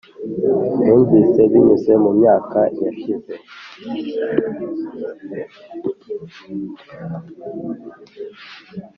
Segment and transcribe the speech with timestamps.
[0.83, 3.33] numvise binyuze mu myaka yashize